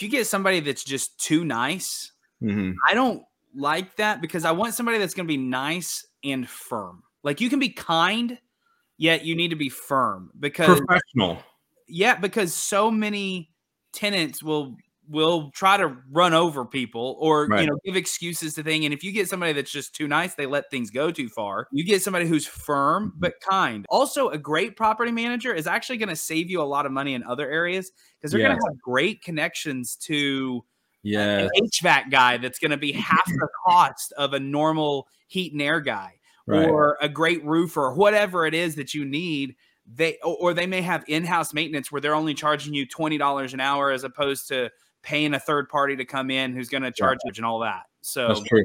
if 0.00 0.04
you 0.04 0.08
get 0.08 0.26
somebody 0.26 0.60
that's 0.60 0.82
just 0.82 1.18
too 1.20 1.44
nice, 1.44 2.12
Mhm. 2.42 2.72
I 2.88 2.94
don't 2.94 3.22
like 3.54 3.96
that 3.96 4.22
because 4.22 4.46
I 4.46 4.50
want 4.52 4.72
somebody 4.72 4.96
that's 4.96 5.12
going 5.12 5.26
to 5.26 5.30
be 5.32 5.36
nice 5.36 6.06
and 6.24 6.48
firm. 6.48 7.02
Like 7.22 7.38
you 7.42 7.50
can 7.50 7.58
be 7.58 7.68
kind, 7.68 8.38
yet 8.96 9.26
you 9.26 9.36
need 9.36 9.48
to 9.48 9.56
be 9.56 9.68
firm 9.68 10.30
because 10.40 10.80
Professional. 10.80 11.42
yeah, 11.86 12.14
because 12.14 12.54
so 12.54 12.90
many 12.90 13.52
tenants 13.92 14.42
will 14.42 14.74
will 15.10 15.50
try 15.50 15.76
to 15.76 15.96
run 16.10 16.32
over 16.34 16.64
people 16.64 17.16
or 17.20 17.46
Right. 17.46 17.62
you 17.62 17.66
know 17.66 17.78
give 17.84 17.96
excuses 17.96 18.54
to 18.54 18.62
things. 18.62 18.84
And 18.84 18.94
if 18.94 19.02
you 19.04 19.12
get 19.12 19.28
somebody 19.28 19.52
that's 19.52 19.70
just 19.70 19.94
too 19.94 20.06
nice, 20.08 20.34
they 20.36 20.46
let 20.46 20.70
things 20.70 20.88
go 20.90 21.10
too 21.10 21.28
far. 21.28 21.66
You 21.72 21.84
get 21.84 22.00
somebody 22.02 22.26
who's 22.26 22.46
firm 22.46 23.08
Mm-hmm. 23.10 23.18
but 23.20 23.34
kind. 23.48 23.86
Also, 23.90 24.28
a 24.28 24.38
great 24.38 24.76
property 24.76 25.10
manager 25.12 25.52
is 25.52 25.66
actually 25.66 25.98
going 25.98 26.08
to 26.10 26.16
save 26.16 26.48
you 26.48 26.62
a 26.62 26.64
lot 26.64 26.86
of 26.86 26.92
money 26.92 27.14
in 27.14 27.24
other 27.24 27.50
areas 27.50 27.90
because 28.18 28.30
they're 28.32 28.40
going 28.40 28.56
to 28.56 28.62
have 28.66 28.78
great 28.80 29.22
connections 29.22 29.96
to 29.96 30.64
Yeah. 31.02 31.38
an 31.40 31.50
HVAC 31.60 32.10
guy 32.10 32.36
that's 32.38 32.58
going 32.58 32.70
to 32.70 32.76
be 32.76 32.92
half 32.92 33.26
the 33.26 33.48
cost 33.66 34.12
of 34.16 34.32
a 34.34 34.38
normal 34.40 35.08
heat 35.26 35.52
and 35.52 35.60
air 35.62 35.80
guy 35.80 36.14
Right. 36.46 36.68
or 36.68 36.96
a 37.00 37.08
great 37.08 37.44
roofer 37.44 37.82
or 37.84 37.94
whatever 37.94 38.44
it 38.46 38.54
is 38.54 38.74
that 38.76 38.92
you 38.94 39.04
need 39.04 39.54
they 39.94 40.18
or 40.22 40.54
they 40.54 40.66
may 40.66 40.82
have 40.82 41.04
in-house 41.08 41.52
maintenance 41.52 41.90
where 41.90 42.00
they're 42.00 42.14
only 42.14 42.34
charging 42.34 42.74
you 42.74 42.86
$20 42.86 43.52
an 43.54 43.60
hour 43.60 43.90
as 43.90 44.04
opposed 44.04 44.48
to 44.48 44.70
paying 45.02 45.34
a 45.34 45.40
third 45.40 45.68
party 45.68 45.96
to 45.96 46.04
come 46.04 46.30
in 46.30 46.52
who's 46.52 46.68
going 46.68 46.82
to 46.82 46.92
charge 46.92 47.18
you 47.24 47.32
and 47.36 47.46
all 47.46 47.60
that 47.60 47.84
so 48.02 48.28
That's 48.28 48.42
true. 48.42 48.64